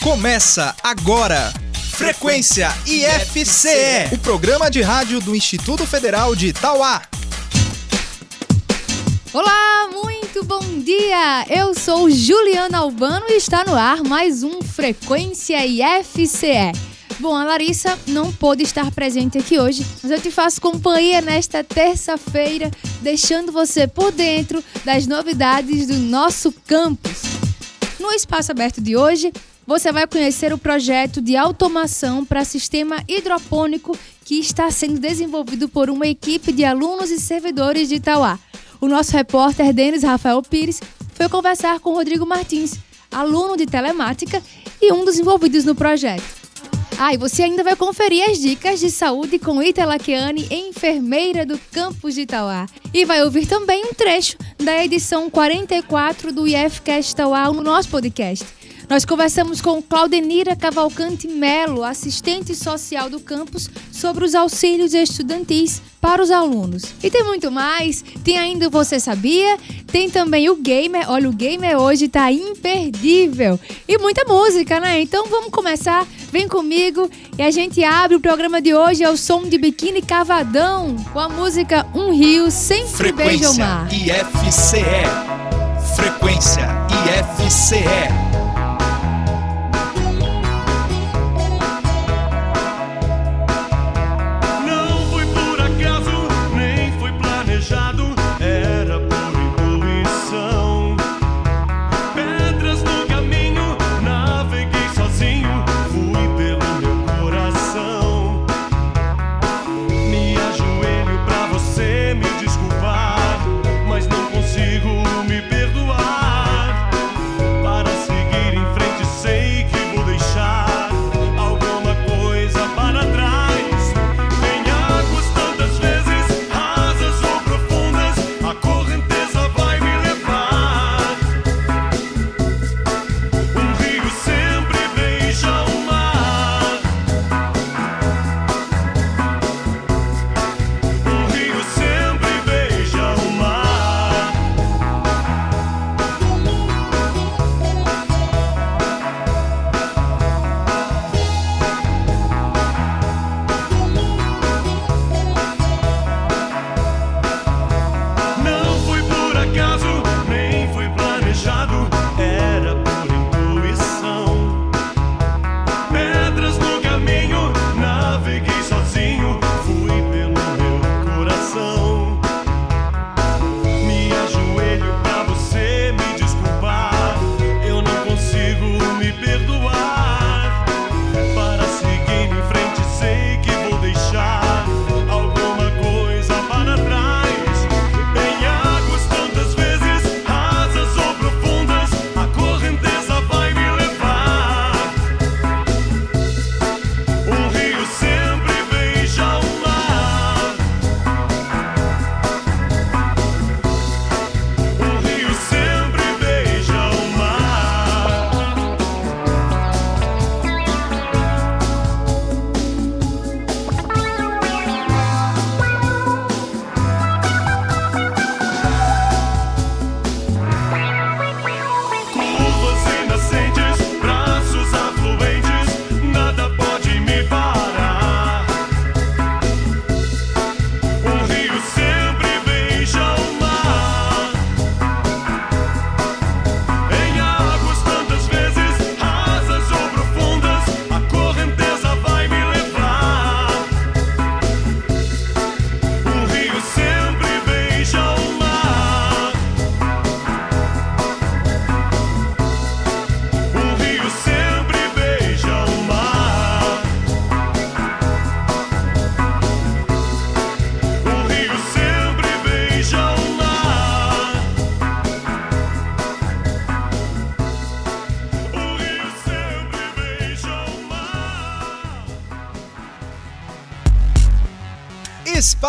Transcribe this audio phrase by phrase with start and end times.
[0.00, 1.52] Começa agora.
[1.90, 7.02] Frequência IFCE, o programa de rádio do Instituto Federal de Itauá.
[9.32, 11.44] Olá, muito bom dia!
[11.50, 16.70] Eu sou Juliana Albano e está no ar mais um Frequência IFCE.
[17.18, 21.64] Bom, a Larissa não pôde estar presente aqui hoje, mas eu te faço companhia nesta
[21.64, 22.70] terça-feira,
[23.02, 27.37] deixando você por dentro das novidades do nosso campus.
[27.98, 29.32] No espaço aberto de hoje,
[29.66, 35.90] você vai conhecer o projeto de automação para sistema hidropônico que está sendo desenvolvido por
[35.90, 38.38] uma equipe de alunos e servidores de Itauá.
[38.80, 40.80] O nosso repórter Denis Rafael Pires
[41.14, 42.78] foi conversar com Rodrigo Martins,
[43.10, 44.40] aluno de telemática
[44.80, 46.37] e um dos envolvidos no projeto.
[46.96, 51.58] Ah, e você ainda vai conferir as dicas de saúde com Ita Laquiane, enfermeira do
[51.70, 52.66] campus de Itauá.
[52.94, 58.44] E vai ouvir também um trecho da edição 44 do IFCast Itauá no nosso podcast.
[58.88, 66.22] Nós conversamos com Claudenira Cavalcante Melo, assistente social do campus, sobre os auxílios estudantis para
[66.22, 66.84] os alunos.
[67.02, 71.78] E tem muito mais, tem ainda Você Sabia, tem também o Gamer, olha o Gamer
[71.78, 73.60] hoje está imperdível.
[73.86, 75.02] E muita música, né?
[75.02, 79.42] Então vamos começar, vem comigo e a gente abre o programa de hoje ao som
[79.42, 83.88] de Biquíni Cavadão, com a música Um Rio Sempre Frequência Beija o Mar.
[83.92, 84.84] IFCE.
[85.94, 86.68] Frequência
[87.44, 88.27] IFCE.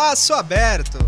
[0.00, 0.98] Espaço aberto.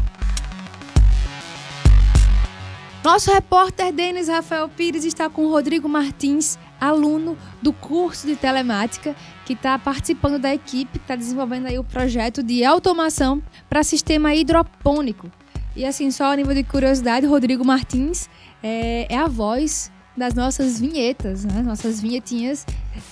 [3.03, 9.17] Nosso repórter Denis Rafael Pires está com Rodrigo Martins, aluno do curso de telemática,
[9.47, 15.33] que está participando da equipe está desenvolvendo aí o projeto de automação para sistema hidropônico.
[15.75, 18.29] E assim, só a nível de curiosidade, Rodrigo Martins
[18.63, 21.63] é, é a voz das nossas vinhetas, né?
[21.63, 22.67] Nossas vinhetinhas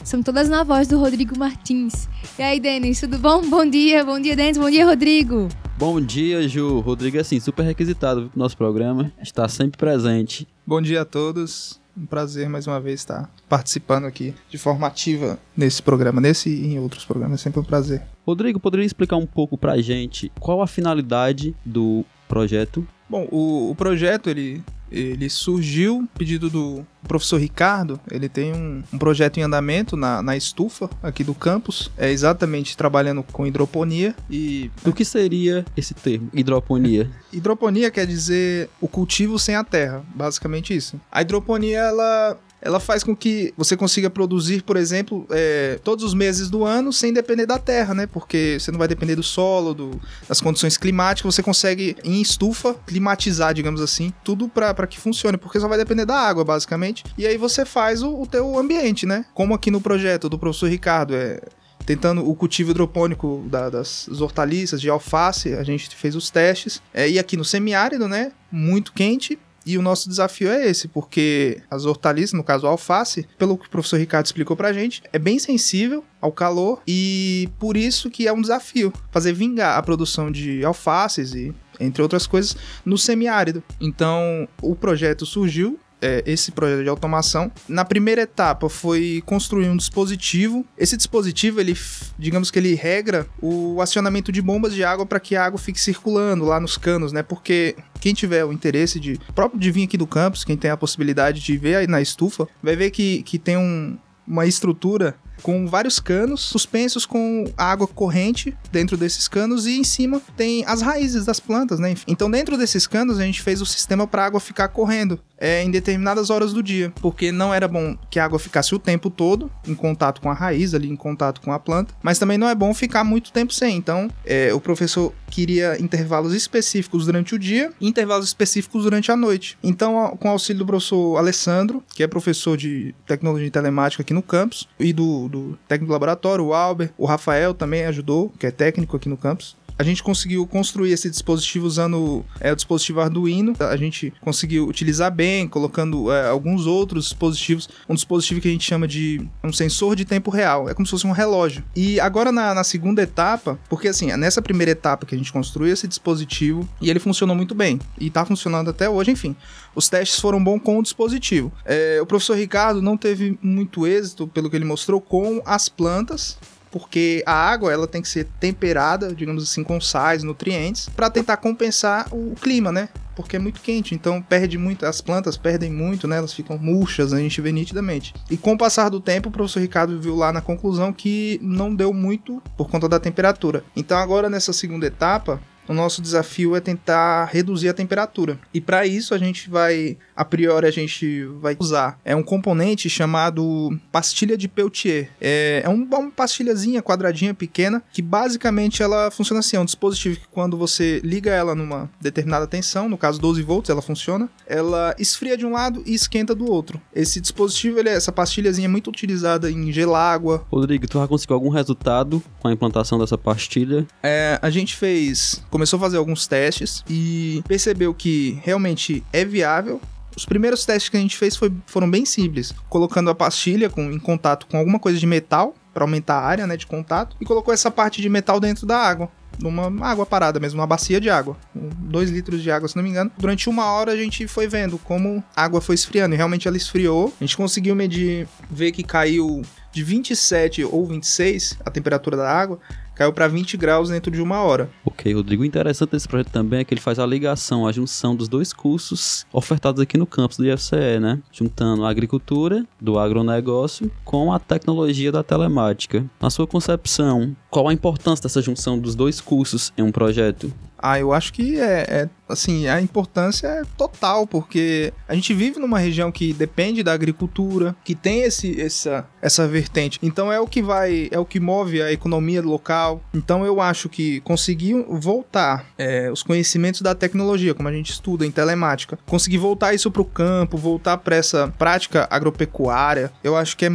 [0.05, 2.07] são todas na voz do Rodrigo Martins.
[2.39, 3.41] E aí, Denis, tudo bom?
[3.49, 5.49] Bom dia, bom dia, Denis, bom dia, Rodrigo.
[5.81, 6.81] Bom dia, Ju.
[6.81, 9.11] Rodrigo é assim, super requisitado pro nosso programa.
[9.19, 10.47] Está sempre presente.
[10.67, 11.81] Bom dia a todos.
[11.97, 16.75] Um prazer mais uma vez estar participando aqui de forma ativa nesse programa, nesse e
[16.75, 17.41] em outros programas.
[17.41, 18.03] É sempre um prazer.
[18.27, 22.87] Rodrigo, poderia explicar um pouco pra gente qual a finalidade do projeto?
[23.11, 27.99] Bom, o, o projeto ele, ele surgiu pedido do professor Ricardo.
[28.09, 31.91] Ele tem um, um projeto em andamento na, na estufa aqui do campus.
[31.99, 37.11] É exatamente trabalhando com hidroponia e O que seria esse termo, hidroponia?
[37.33, 41.01] Hidroponia quer dizer o cultivo sem a terra, basicamente isso.
[41.11, 46.13] A hidroponia ela ela faz com que você consiga produzir, por exemplo, é, todos os
[46.15, 48.07] meses do ano sem depender da terra, né?
[48.07, 52.75] Porque você não vai depender do solo, do- das condições climáticas, você consegue, em estufa,
[52.87, 57.05] climatizar, digamos assim, tudo para que funcione, porque só vai depender da água, basicamente.
[57.17, 59.25] E aí você faz o, o teu ambiente, né?
[59.35, 61.41] Como aqui no projeto do professor Ricardo, é,
[61.87, 66.81] tentando o cultivo hidropônico da- das hortaliças, de alface, a gente fez os testes.
[66.93, 68.33] É, e aqui no semiárido, né?
[68.53, 69.39] Muito quente.
[69.71, 73.69] E o nosso desafio é esse, porque as hortaliças, no caso a alface, pelo que
[73.69, 78.27] o professor Ricardo explicou pra gente, é bem sensível ao calor e por isso que
[78.27, 83.63] é um desafio fazer vingar a produção de alfaces e entre outras coisas no semiárido.
[83.81, 87.51] Então, o projeto surgiu é, esse projeto de automação.
[87.69, 90.65] Na primeira etapa foi construir um dispositivo.
[90.77, 91.77] Esse dispositivo, ele,
[92.19, 95.81] digamos que ele regra o acionamento de bombas de água para que a água fique
[95.81, 97.23] circulando lá nos canos, né?
[97.23, 100.77] Porque quem tiver o interesse de próprio de vir aqui do campus, quem tem a
[100.77, 105.67] possibilidade de ver aí na estufa, vai ver que, que tem um, uma estrutura com
[105.67, 111.25] vários canos suspensos com água corrente dentro desses canos e em cima tem as raízes
[111.25, 111.95] das plantas, né?
[112.07, 115.63] Então dentro desses canos a gente fez o sistema para a água ficar correndo é,
[115.63, 119.09] em determinadas horas do dia, porque não era bom que a água ficasse o tempo
[119.09, 122.49] todo em contato com a raiz ali, em contato com a planta, mas também não
[122.49, 123.77] é bom ficar muito tempo sem.
[123.77, 129.17] Então é, o professor queria intervalos específicos durante o dia e intervalos específicos durante a
[129.17, 129.57] noite.
[129.63, 134.13] Então, com o auxílio do professor Alessandro, que é professor de tecnologia e telemática aqui
[134.13, 138.47] no campus, e do, do técnico do laboratório, o Albert, o Rafael também ajudou, que
[138.47, 139.57] é técnico aqui no campus.
[139.81, 143.55] A gente conseguiu construir esse dispositivo usando é, o dispositivo Arduino.
[143.61, 147.67] A gente conseguiu utilizar bem, colocando é, alguns outros dispositivos.
[147.89, 150.69] Um dispositivo que a gente chama de um sensor de tempo real.
[150.69, 151.65] É como se fosse um relógio.
[151.75, 155.73] E agora na, na segunda etapa, porque assim, nessa primeira etapa que a gente construiu
[155.73, 157.81] esse dispositivo e ele funcionou muito bem.
[157.99, 159.35] E tá funcionando até hoje, enfim.
[159.75, 161.51] Os testes foram bons com o dispositivo.
[161.65, 166.37] É, o professor Ricardo não teve muito êxito, pelo que ele mostrou, com as plantas
[166.71, 171.37] porque a água ela tem que ser temperada, digamos assim, com sais, nutrientes, para tentar
[171.39, 172.89] compensar o clima, né?
[173.17, 176.17] Porque é muito quente, então perde muito, as plantas perdem muito, né?
[176.17, 178.15] Elas ficam murchas, a gente vê nitidamente.
[178.31, 181.75] E com o passar do tempo, o professor Ricardo viu lá na conclusão que não
[181.75, 183.65] deu muito por conta da temperatura.
[183.77, 185.41] Então agora nessa segunda etapa,
[185.71, 188.39] o nosso desafio é tentar reduzir a temperatura.
[188.53, 192.89] E para isso a gente vai, a priori a gente vai usar é um componente
[192.91, 195.11] chamado pastilha de Peltier.
[195.21, 200.17] É, é um- uma pastilhazinha quadradinha pequena que basicamente ela funciona assim, é um dispositivo
[200.21, 204.95] que quando você liga ela numa determinada tensão, no caso 12 volts, ela funciona, ela
[204.99, 206.81] esfria de um lado e esquenta do outro.
[206.95, 211.35] Esse dispositivo, ele é- essa pastilhazinha é muito utilizada em gelágua, Rodrigo, tu já conseguiu
[211.35, 213.87] algum resultado com a implantação dessa pastilha?
[214.03, 219.79] É, a gente fez, começou a fazer alguns testes e percebeu que realmente é viável.
[220.17, 223.93] Os primeiros testes que a gente fez foi- foram bem simples, colocando a pastilha com-
[223.93, 227.27] em contato com alguma coisa de metal para aumentar a área né, de contato e
[227.27, 229.11] colocou essa parte de metal dentro da água.
[229.39, 231.37] Numa água parada mesmo, uma bacia de água.
[231.55, 233.11] 2 litros de água, se não me engano.
[233.19, 236.15] Durante uma hora a gente foi vendo como a água foi esfriando.
[236.15, 237.13] E realmente ela esfriou.
[237.21, 242.59] A gente conseguiu medir, ver que caiu de 27 ou 26 a temperatura da água.
[243.01, 244.69] Caiu para 20 graus dentro de uma hora.
[244.85, 245.43] Ok, Rodrigo.
[245.43, 248.53] O interessante desse projeto também é que ele faz a ligação, a junção dos dois
[248.53, 251.19] cursos ofertados aqui no campus do IFCE, né?
[251.33, 256.05] Juntando a agricultura do agronegócio com a tecnologia da telemática.
[256.21, 260.53] Na sua concepção, qual a importância dessa junção dos dois cursos em um projeto?
[260.83, 265.59] Ah, eu acho que é, é, assim, a importância é total, porque a gente vive
[265.61, 269.99] numa região que depende da agricultura, que tem esse, essa, essa vertente.
[270.03, 273.03] Então é o que vai, é o que move a economia local.
[273.13, 278.25] Então eu acho que conseguir voltar é, os conhecimentos da tecnologia, como a gente estuda
[278.27, 283.57] em telemática, conseguir voltar isso para o campo, voltar para essa prática agropecuária, eu acho
[283.57, 283.71] que é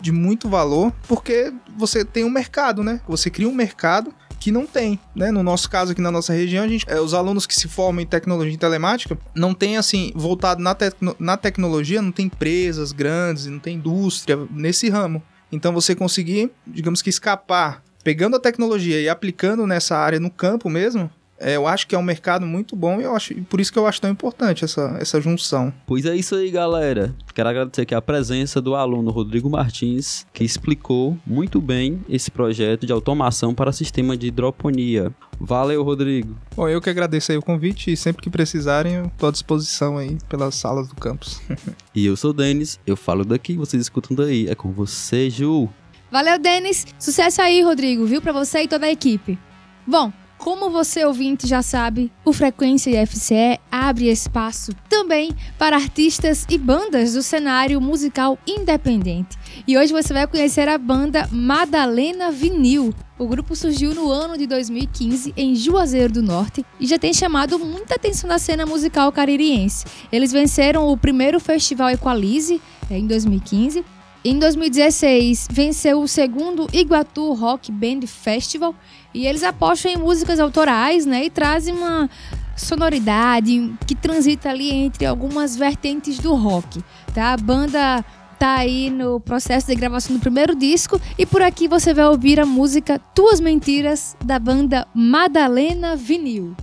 [0.00, 3.00] de muito valor, porque você tem um mercado, né?
[3.08, 5.30] Você cria um mercado que não tem, né?
[5.30, 8.02] No nosso caso aqui na nossa região, a gente, é, os alunos que se formam
[8.02, 10.76] em tecnologia e telemática não tem assim voltado na,
[11.16, 15.22] na tecnologia, não tem empresas grandes, não tem indústria nesse ramo.
[15.52, 20.68] Então você conseguir, digamos que escapar pegando a tecnologia e aplicando nessa área no campo
[20.68, 21.08] mesmo,
[21.44, 23.86] eu acho que é um mercado muito bom e eu acho, por isso que eu
[23.86, 25.72] acho tão importante essa, essa junção.
[25.86, 27.14] Pois é isso aí, galera.
[27.34, 32.86] Quero agradecer aqui a presença do aluno Rodrigo Martins, que explicou muito bem esse projeto
[32.86, 35.12] de automação para sistema de hidroponia.
[35.40, 36.36] Valeu, Rodrigo.
[36.54, 39.98] Bom, eu que agradeço aí o convite e sempre que precisarem eu tô à disposição
[39.98, 41.40] aí pelas salas do campus.
[41.94, 44.48] E eu sou o Denis, eu falo daqui, vocês escutam daí.
[44.48, 45.68] É com você, Ju.
[46.10, 46.86] Valeu, Denis.
[46.98, 48.22] Sucesso aí, Rodrigo, viu?
[48.22, 49.38] Pra você e toda a equipe.
[49.86, 50.10] Bom,
[50.42, 57.12] como você ouvinte já sabe, o Frequência IFCE abre espaço também para artistas e bandas
[57.12, 59.38] do cenário musical independente.
[59.68, 62.92] E hoje você vai conhecer a banda Madalena Vinil.
[63.16, 67.56] O grupo surgiu no ano de 2015 em Juazeiro do Norte e já tem chamado
[67.60, 69.84] muita atenção na cena musical caririense.
[70.10, 73.84] Eles venceram o primeiro festival Equalize eh, em 2015
[74.24, 78.74] em 2016, venceu o segundo Iguatu Rock Band Festival
[79.12, 81.24] e eles apostam em músicas autorais, né?
[81.24, 82.08] E trazem uma
[82.56, 87.32] sonoridade que transita ali entre algumas vertentes do rock, tá?
[87.32, 88.04] A banda
[88.38, 92.38] tá aí no processo de gravação do primeiro disco e por aqui você vai ouvir
[92.38, 96.54] a música Tuas Mentiras da banda Madalena Vinil.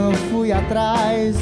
[0.00, 1.36] Não fui atrás,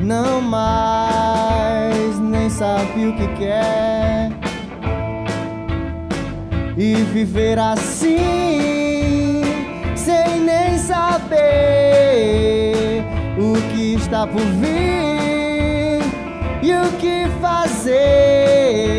[0.00, 4.30] não mais, nem sabe o que quer.
[6.76, 9.42] E viver assim,
[9.96, 11.34] sem nem saber
[13.36, 16.00] o que está por vir
[16.62, 18.97] e o que fazer.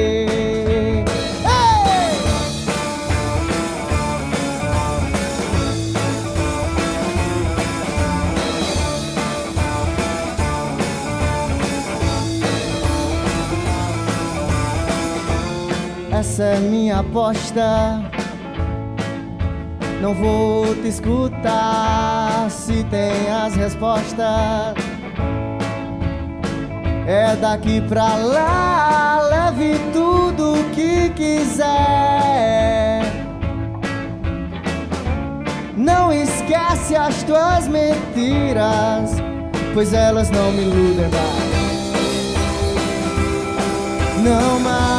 [16.39, 18.01] Essa é minha aposta.
[20.01, 24.73] Não vou te escutar se tem as respostas.
[27.05, 31.67] É daqui pra lá, leve tudo que quiser.
[35.75, 39.11] Não esquece as tuas mentiras,
[39.73, 41.89] pois elas não me iludem mais.
[44.23, 44.98] Não mais.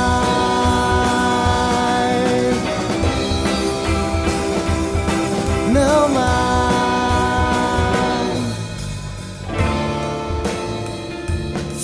[5.81, 6.31] Não mais.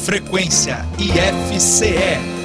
[0.04, 2.35] Frequência IFCE.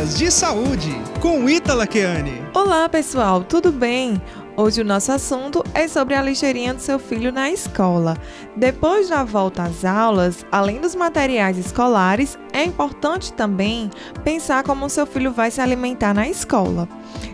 [0.00, 2.42] Dicas de saúde com Ítala Keane.
[2.54, 4.20] Olá, pessoal, tudo bem?
[4.62, 8.14] Hoje o nosso assunto é sobre a lixeirinha do seu filho na escola.
[8.54, 13.88] Depois da volta às aulas, além dos materiais escolares, é importante também
[14.22, 16.86] pensar como o seu filho vai se alimentar na escola.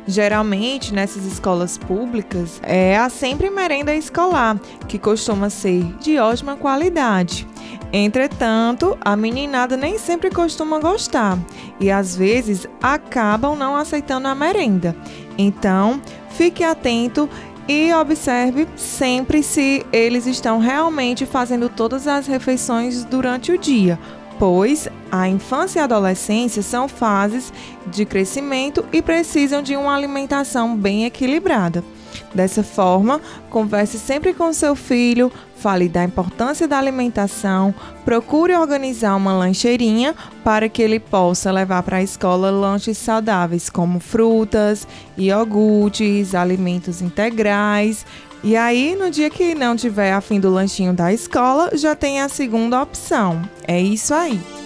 [0.07, 7.45] Geralmente, nessas escolas públicas, é a sempre merenda escolar, que costuma ser de ótima qualidade.
[7.93, 11.37] Entretanto, a meninada nem sempre costuma gostar
[11.81, 14.95] e às vezes acabam não aceitando a merenda.
[15.37, 16.01] Então,
[16.37, 17.29] fique atento
[17.67, 23.99] e observe sempre se eles estão realmente fazendo todas as refeições durante o dia,
[24.39, 27.53] pois a infância e a adolescência são fases
[27.87, 31.83] de crescimento e precisam de uma alimentação bem equilibrada.
[32.35, 33.21] Dessa forma,
[33.51, 40.69] converse sempre com seu filho, fale da importância da alimentação, procure organizar uma lancheirinha para
[40.69, 48.05] que ele possa levar para a escola lanches saudáveis como frutas, iogurtes, alimentos integrais.
[48.45, 52.29] E aí, no dia que não tiver afim do lanchinho da escola, já tem a
[52.29, 53.43] segunda opção.
[53.67, 54.66] É isso aí.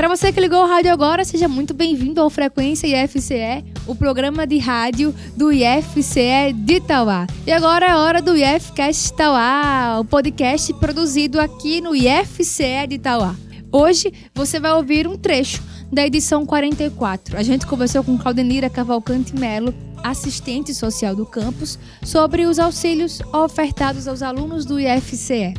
[0.00, 4.46] Para você que ligou o rádio agora, seja muito bem-vindo ao Frequência IFCE, o programa
[4.46, 7.26] de rádio do IFCE de Itauá.
[7.46, 13.36] E agora é hora do IFCast Itauá, o podcast produzido aqui no IFCE de Itauá.
[13.70, 17.36] Hoje você vai ouvir um trecho da edição 44.
[17.36, 24.08] A gente conversou com Claudenira Cavalcante Melo, assistente social do campus, sobre os auxílios ofertados
[24.08, 25.52] aos alunos do IFCE.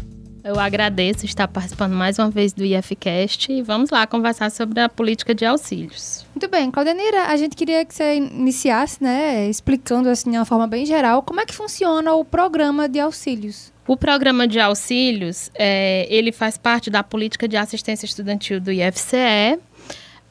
[0.43, 4.89] Eu agradeço estar participando mais uma vez do IFCast e vamos lá conversar sobre a
[4.89, 6.25] política de auxílios.
[6.33, 10.65] Muito bem, Claudenira, a gente queria que você iniciasse, né, explicando assim de uma forma
[10.65, 13.71] bem geral como é que funciona o programa de auxílios.
[13.85, 19.59] O programa de auxílios, é, ele faz parte da política de assistência estudantil do IFCE.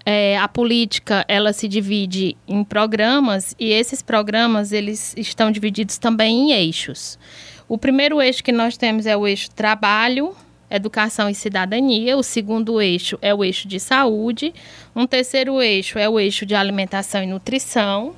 [0.04, 6.50] É, a política, ela se divide em programas e esses programas, eles estão divididos também
[6.50, 7.18] em eixos.
[7.70, 10.34] O primeiro eixo que nós temos é o eixo trabalho,
[10.68, 12.16] educação e cidadania.
[12.16, 14.52] O segundo eixo é o eixo de saúde.
[14.94, 18.16] Um terceiro eixo é o eixo de alimentação e nutrição.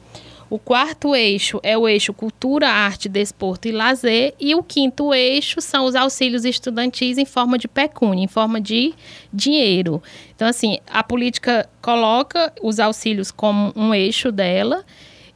[0.48, 4.32] O quarto eixo é o eixo cultura, arte, desporto e lazer.
[4.40, 8.94] E o quinto eixo são os auxílios estudantis em forma de pecúnia, em forma de
[9.30, 10.02] dinheiro.
[10.34, 14.82] Então, assim, a política coloca os auxílios como um eixo dela.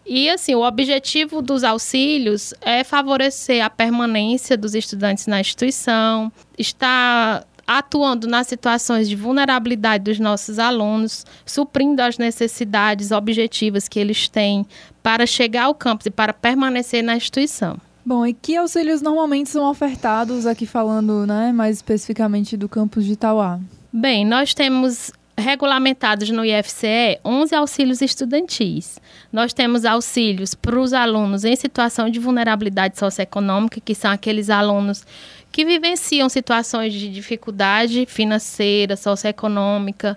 [0.07, 7.45] E assim, o objetivo dos auxílios é favorecer a permanência dos estudantes na instituição, estar
[7.67, 14.65] atuando nas situações de vulnerabilidade dos nossos alunos, suprindo as necessidades objetivas que eles têm
[15.03, 17.77] para chegar ao campus e para permanecer na instituição.
[18.05, 23.15] Bom, e que auxílios normalmente são ofertados aqui falando, né, mais especificamente do campus de
[23.15, 23.59] Itauá?
[23.93, 28.99] Bem, nós temos regulamentados no IFCE 11 auxílios estudantis.
[29.31, 35.05] Nós temos auxílios para os alunos em situação de vulnerabilidade socioeconômica, que são aqueles alunos
[35.53, 40.17] que vivenciam situações de dificuldade financeira, socioeconômica.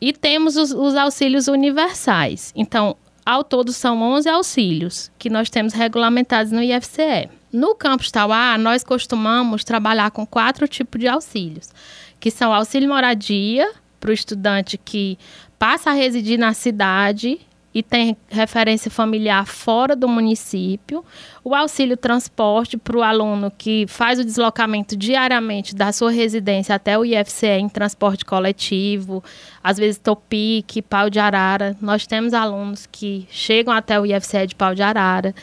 [0.00, 2.52] E temos os, os auxílios universais.
[2.54, 7.28] Então, ao todo, são 11 auxílios que nós temos regulamentados no IFCE.
[7.52, 11.70] No campus Tauá, nós costumamos trabalhar com quatro tipos de auxílios,
[12.18, 13.70] que são auxílio moradia,
[14.04, 15.18] para o estudante que
[15.58, 17.40] passa a residir na cidade
[17.72, 21.02] e tem referência familiar fora do município,
[21.42, 26.98] o auxílio transporte para o aluno que faz o deslocamento diariamente da sua residência até
[26.98, 29.24] o IFCE em transporte coletivo,
[29.62, 31.74] às vezes Topic, Pau de Arara.
[31.80, 35.34] Nós temos alunos que chegam até o IFCE de Pau de Arara.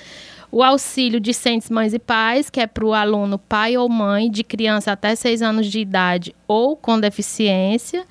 [0.52, 4.44] O auxílio discentes mães e pais, que é para o aluno pai ou mãe de
[4.44, 8.06] criança até 6 anos de idade ou com deficiência.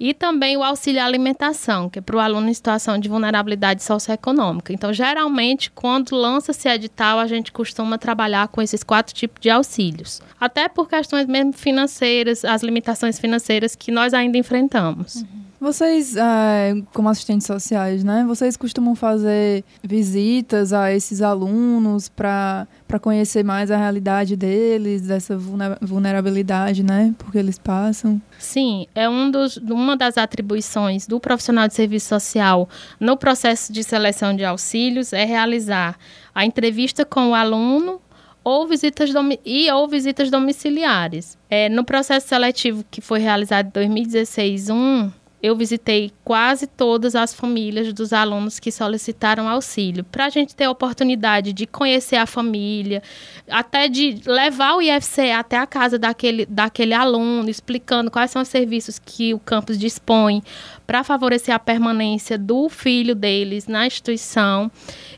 [0.00, 4.72] E também o auxílio alimentação, que é para o aluno em situação de vulnerabilidade socioeconômica.
[4.72, 10.22] Então, geralmente, quando lança-se edital, a gente costuma trabalhar com esses quatro tipos de auxílios.
[10.40, 15.16] Até por questões mesmo financeiras, as limitações financeiras que nós ainda enfrentamos.
[15.16, 15.47] Uhum.
[15.60, 18.24] Vocês, é, como assistentes sociais, né?
[18.26, 22.66] Vocês costumam fazer visitas a esses alunos para
[23.00, 25.36] conhecer mais a realidade deles, dessa
[25.80, 27.12] vulnerabilidade, né?
[27.18, 28.22] Porque eles passam.
[28.38, 32.68] Sim, é um dos, uma das atribuições do profissional de serviço social
[33.00, 35.98] no processo de seleção de auxílios é realizar
[36.32, 38.00] a entrevista com o aluno
[38.44, 39.10] ou visitas
[39.44, 41.36] e ou visitas domiciliares.
[41.50, 45.10] É, no processo seletivo que foi realizado em 2016 1,
[45.42, 50.64] eu visitei quase todas as famílias dos alunos que solicitaram auxílio, para a gente ter
[50.64, 53.02] a oportunidade de conhecer a família,
[53.48, 58.48] até de levar o IFCE até a casa daquele, daquele aluno, explicando quais são os
[58.48, 60.42] serviços que o campus dispõe
[60.86, 64.70] para favorecer a permanência do filho deles na instituição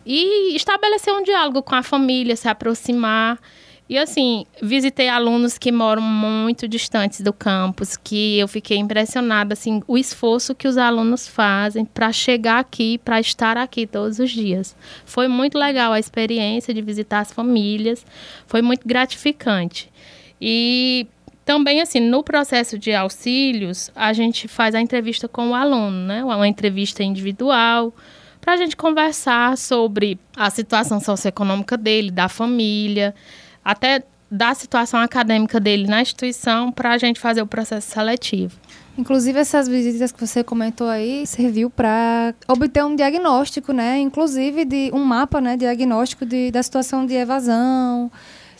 [0.04, 3.38] e estabelecer um diálogo com a família, se aproximar.
[3.90, 9.82] E assim, visitei alunos que moram muito distantes do campus, que eu fiquei impressionada assim,
[9.88, 14.76] o esforço que os alunos fazem para chegar aqui, para estar aqui todos os dias.
[15.04, 18.06] Foi muito legal a experiência de visitar as famílias,
[18.46, 19.90] foi muito gratificante.
[20.40, 21.08] E
[21.44, 26.22] também assim, no processo de auxílios, a gente faz a entrevista com o aluno, né?
[26.22, 27.92] Uma entrevista individual,
[28.40, 33.12] para a gente conversar sobre a situação socioeconômica dele, da família,
[33.64, 38.56] até da situação acadêmica dele na instituição para a gente fazer o processo seletivo.
[38.96, 43.98] Inclusive, essas visitas que você comentou aí serviu para obter um diagnóstico, né?
[43.98, 45.56] Inclusive de um mapa, né?
[45.56, 48.10] Diagnóstico de, da situação de evasão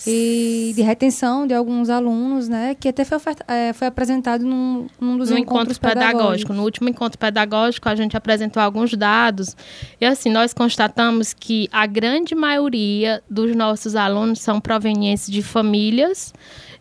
[0.06, 2.74] e de retenção de alguns alunos, né?
[2.74, 6.18] Que até foi, oferta- eh, foi apresentado num, num dos no encontros encontro pedagógico.
[6.18, 6.56] pedagógicos.
[6.56, 9.56] No último encontro pedagógico, a gente apresentou alguns dados.
[10.00, 16.32] E assim, nós constatamos que a grande maioria dos nossos alunos são provenientes de famílias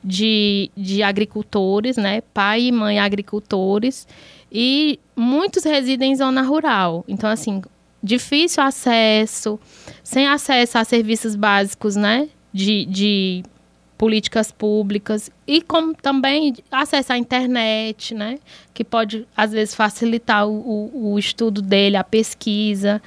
[0.04, 2.22] de, de agricultores, né?
[2.34, 4.08] Pai e mãe agricultores.
[4.52, 7.04] E muitos residem em zona rural.
[7.08, 7.62] Então, assim,
[8.02, 9.60] difícil acesso,
[10.04, 12.30] sem acesso a serviços básicos, né?
[12.52, 13.44] De, de
[14.00, 18.40] políticas públicas e como também acesso à internet, né?
[18.74, 23.02] Que pode, às vezes, facilitar o, o, o estudo dele, a pesquisa.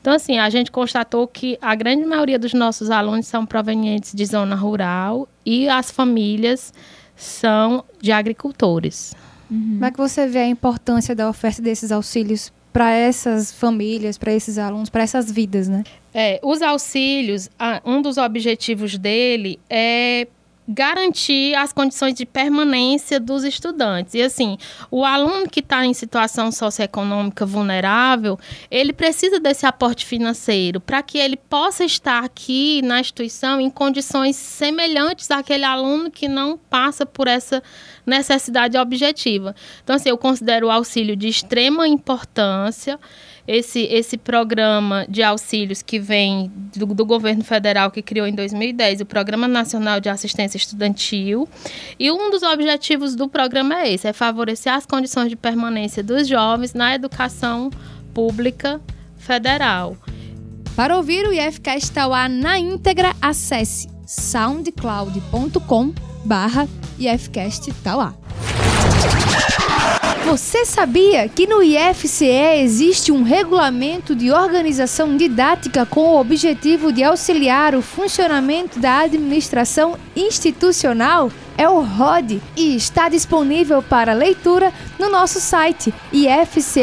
[0.00, 4.24] Então, assim, a gente constatou que a grande maioria dos nossos alunos são provenientes de
[4.24, 6.72] zona rural e as famílias
[7.16, 9.16] são de agricultores.
[9.48, 14.34] Como é que você vê a importância da oferta desses auxílios para essas famílias, para
[14.34, 15.82] esses alunos, para essas vidas, né?
[16.12, 17.48] É, os auxílios,
[17.82, 20.26] um dos objetivos dele é
[20.68, 24.14] garantir as condições de permanência dos estudantes.
[24.14, 24.58] E assim,
[24.90, 28.38] o aluno que está em situação socioeconômica vulnerável,
[28.70, 34.36] ele precisa desse aporte financeiro para que ele possa estar aqui na instituição em condições
[34.36, 37.62] semelhantes àquele aluno que não passa por essa
[38.04, 39.54] necessidade objetiva.
[39.82, 42.98] Então, assim, eu considero o auxílio de extrema importância
[43.46, 49.02] esse, esse programa de auxílios que vem do, do governo federal, que criou em 2010,
[49.02, 51.48] o Programa Nacional de Assistência Estudantil.
[51.98, 56.26] E um dos objetivos do programa é esse: é favorecer as condições de permanência dos
[56.26, 57.70] jovens na educação
[58.12, 58.80] pública
[59.16, 59.96] federal.
[60.74, 65.92] Para ouvir o IFCast Tauá na íntegra, acesse soundcloud.com
[66.24, 68.14] barra IFCast Tauá.
[70.24, 72.26] Você sabia que no IFCE
[72.60, 79.96] existe um regulamento de organização didática com o objetivo de auxiliar o funcionamento da administração
[80.14, 81.30] institucional?
[81.56, 86.82] É o ROD e está disponível para leitura no nosso site ifce.edu.br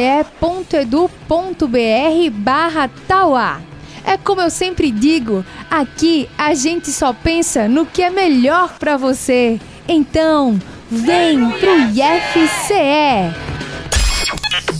[2.32, 3.62] barra Tauá.
[4.06, 8.98] É como eu sempre digo, aqui a gente só pensa no que é melhor para
[8.98, 9.60] você.
[9.88, 10.60] Então,
[11.02, 13.34] vem pro IFCE.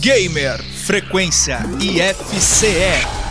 [0.00, 3.24] Gamer Frequência IFCE.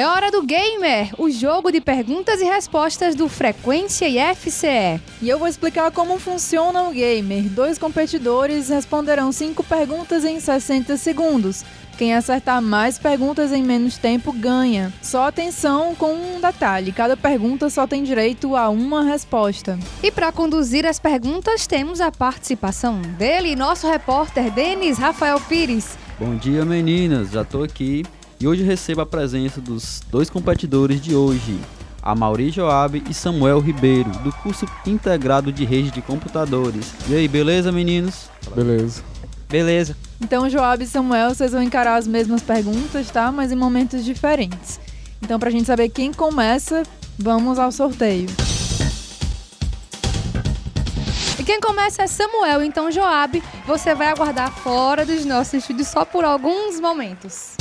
[0.00, 4.98] É hora do Gamer, o jogo de perguntas e respostas do Frequência IFCE.
[5.20, 7.42] E eu vou explicar como funciona o gamer.
[7.50, 11.66] Dois competidores responderão cinco perguntas em 60 segundos.
[11.98, 14.90] Quem acertar mais perguntas em menos tempo ganha.
[15.02, 19.78] Só atenção com um detalhe: cada pergunta só tem direito a uma resposta.
[20.02, 25.98] E para conduzir as perguntas, temos a participação dele, nosso repórter Denis Rafael Pires.
[26.18, 27.32] Bom dia, meninas.
[27.32, 28.02] Já tô aqui
[28.40, 31.60] e hoje recebo a presença dos dois competidores de hoje,
[32.02, 36.94] a Mauri Joab e Samuel Ribeiro, do curso integrado de rede de computadores.
[37.06, 38.30] E aí, beleza, meninos?
[38.54, 39.02] Beleza.
[39.46, 39.94] Beleza.
[40.18, 43.30] Então, Joab e Samuel, vocês vão encarar as mesmas perguntas, tá?
[43.30, 44.80] Mas em momentos diferentes.
[45.20, 46.82] Então, pra gente saber quem começa,
[47.18, 48.28] vamos ao sorteio.
[51.38, 56.06] E quem começa é Samuel, então Joab, você vai aguardar fora dos nossos estúdios só
[56.06, 57.59] por alguns momentos.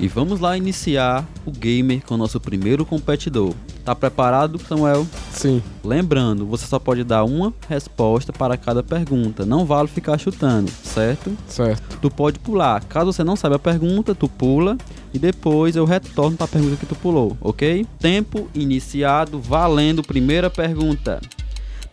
[0.00, 3.52] E vamos lá iniciar o gamer com o nosso primeiro competidor.
[3.84, 5.06] Tá preparado, Samuel?
[5.30, 5.62] Sim.
[5.84, 9.44] Lembrando, você só pode dar uma resposta para cada pergunta.
[9.44, 11.36] Não vale ficar chutando, certo?
[11.46, 11.98] Certo.
[11.98, 12.82] Tu pode pular.
[12.84, 14.78] Caso você não saiba a pergunta, tu pula
[15.12, 17.86] e depois eu retorno para a pergunta que tu pulou, ok?
[17.98, 20.02] Tempo iniciado, valendo.
[20.02, 21.20] Primeira pergunta.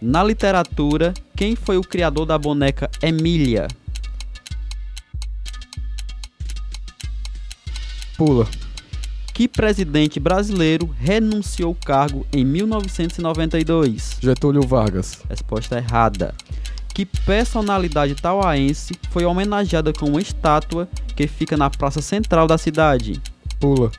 [0.01, 3.67] Na literatura, quem foi o criador da boneca Emília?
[8.17, 8.47] Pula.
[9.31, 14.17] Que presidente brasileiro renunciou ao cargo em 1992?
[14.19, 15.21] Getúlio Vargas.
[15.29, 16.33] Resposta errada.
[16.95, 23.21] Que personalidade tauaense foi homenageada com uma estátua que fica na praça central da cidade?
[23.59, 23.91] Pula.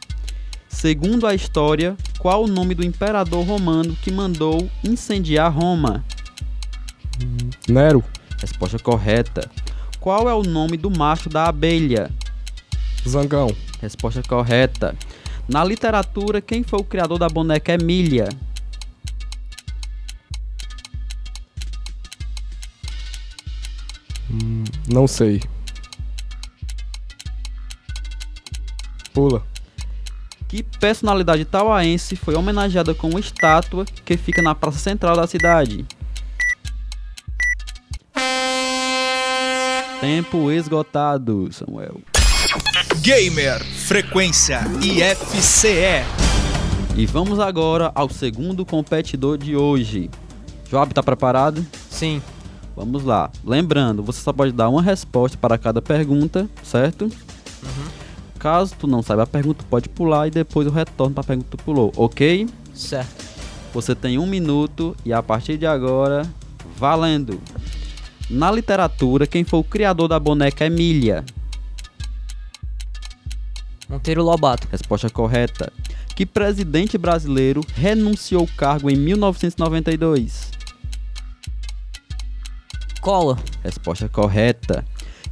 [0.69, 6.05] Segundo a história, qual o nome do imperador romano que mandou incendiar Roma?
[7.69, 8.03] Nero.
[8.41, 9.49] Resposta correta.
[10.01, 12.11] Qual é o nome do macho da abelha?
[13.07, 13.55] Zangão.
[13.81, 14.97] Resposta correta.
[15.49, 18.29] Na literatura, quem foi o criador da boneca Emília?
[24.89, 25.43] Não sei.
[29.13, 29.43] Pula.
[30.49, 35.85] Que personalidade tauaense foi homenageada com uma estátua que fica na praça central da cidade?
[40.01, 42.01] Tempo esgotado, Samuel.
[43.03, 46.03] Gamer Frequência IFCE.
[46.97, 50.11] E vamos agora ao segundo competidor de hoje.
[50.71, 51.67] Joab, tá preparado?
[51.91, 52.23] Sim.
[52.75, 53.31] Vamos lá.
[53.45, 57.11] Lembrando, você só pode dar uma resposta para cada pergunta, certo?
[58.39, 61.49] Caso tu não saiba a pergunta, pode pular e depois eu retorno para a pergunta
[61.51, 62.49] que tu pulou, ok?
[62.73, 63.27] Certo.
[63.75, 66.23] Você tem um minuto e a partir de agora,
[66.77, 67.41] valendo.
[68.31, 71.25] Na literatura, quem foi o criador da boneca Emília?
[73.89, 74.69] Monteiro Lobato.
[74.71, 75.73] Resposta correta.
[76.15, 80.51] Que presidente brasileiro renunciou ao cargo em 1992?
[83.01, 83.39] Cola.
[83.65, 84.85] Resposta correta.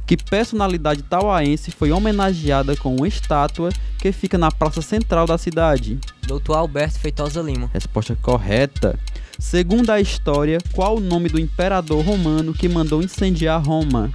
[0.07, 5.99] Que personalidade tauaense foi homenageada com uma estátua que fica na praça central da cidade?
[6.25, 7.69] Doutor Alberto Feitosa Lima.
[7.73, 8.97] Resposta correta.
[9.37, 14.11] Segundo a história, qual o nome do imperador romano que mandou incendiar Roma?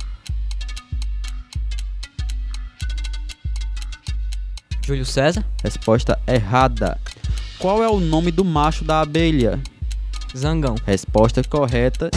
[4.84, 5.44] Júlio César.
[5.62, 6.98] Resposta errada.
[7.58, 9.60] Qual é o nome do macho da abelha?
[10.36, 10.74] Zangão.
[10.84, 12.10] Resposta correta.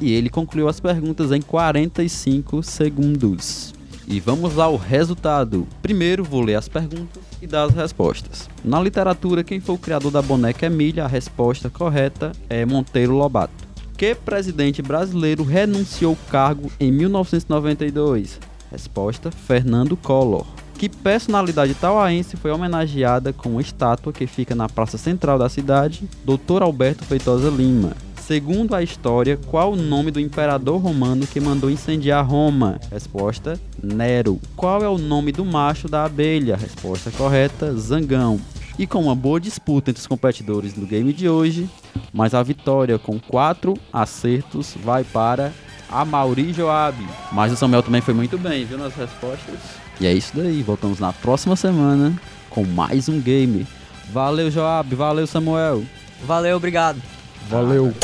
[0.00, 3.74] E ele concluiu as perguntas em 45 segundos.
[4.06, 5.66] E vamos ao resultado.
[5.80, 8.48] Primeiro vou ler as perguntas e dar as respostas.
[8.64, 11.04] Na literatura, quem foi o criador da boneca Emília?
[11.04, 13.66] A resposta correta é Monteiro Lobato.
[13.96, 18.40] Que presidente brasileiro renunciou ao cargo em 1992?
[18.70, 20.46] Resposta: Fernando Collor.
[20.82, 26.08] Que personalidade tauaense foi homenageada com uma estátua que fica na praça central da cidade?
[26.24, 26.60] Dr.
[26.60, 27.92] Alberto Feitosa Lima.
[28.16, 32.80] Segundo a história, qual o nome do imperador romano que mandou incendiar Roma?
[32.90, 34.40] Resposta: Nero.
[34.56, 36.56] Qual é o nome do macho da abelha?
[36.56, 38.40] Resposta correta: Zangão.
[38.76, 41.70] E com uma boa disputa entre os competidores do game de hoje,
[42.12, 45.52] mas a vitória com quatro acertos vai para
[45.88, 46.96] a Mauri Joab.
[47.30, 49.81] Mas o Samuel também foi muito bem, viu, nas respostas.
[50.02, 53.64] E é isso daí, voltamos na próxima semana com mais um game.
[54.12, 55.84] Valeu, Joab, valeu, Samuel.
[56.26, 57.00] Valeu, obrigado.
[57.48, 57.94] Valeu.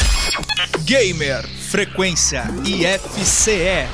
[0.85, 3.89] Gamer Frequência IFCE.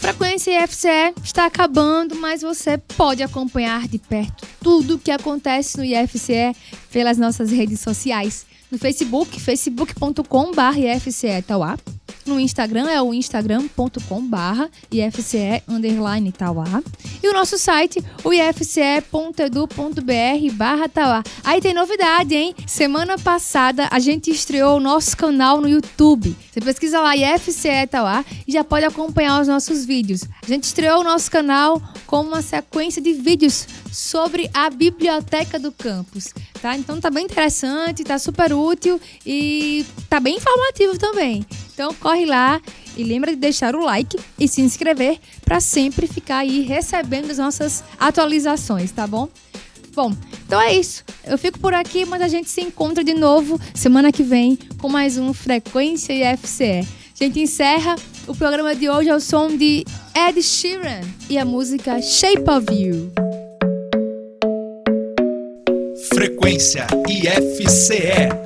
[0.00, 5.84] Frequência IFCE está acabando, mas você pode acompanhar de perto tudo o que acontece no
[5.84, 6.52] IFCE
[6.90, 8.44] pelas nossas redes sociais.
[8.72, 11.76] No Facebook, facebook.com.br IFCE Tauá.
[12.26, 16.82] No Instagram é o instagram.com.br IFCE underline Tauá.
[17.22, 19.04] E o nosso site, o ifce.edu.br
[20.54, 21.22] barra Tauá.
[21.44, 22.52] Aí tem novidade, hein?
[22.66, 26.36] Semana passada a gente estreou o nosso canal no YouTube.
[26.52, 30.24] Você pesquisa lá IFCE Tauá e já pode acompanhar os nossos vídeos.
[30.42, 35.70] A gente estreou o nosso canal com uma sequência de vídeos sobre a biblioteca do
[35.70, 36.76] campus, tá?
[36.76, 41.46] Então tá bem interessante, tá super útil e tá bem informativo também.
[41.76, 42.58] Então corre lá
[42.96, 47.36] e lembra de deixar o like e se inscrever para sempre ficar aí recebendo as
[47.36, 49.28] nossas atualizações, tá bom?
[49.94, 50.10] Bom,
[50.46, 51.04] então é isso.
[51.26, 54.88] Eu fico por aqui, mas a gente se encontra de novo semana que vem com
[54.88, 56.88] mais um Frequência IFCE.
[57.20, 57.94] A gente encerra
[58.26, 59.84] o programa de hoje ao som de
[60.14, 63.12] Ed Sheeran e a música Shape of You.
[66.10, 68.45] Frequência IFCE.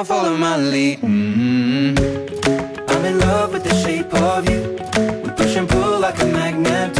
[0.00, 0.98] now, follow my lead.
[1.00, 1.94] hmm
[2.88, 4.60] I'm in love with the shape of you.
[5.22, 6.99] We push and pull like a magnet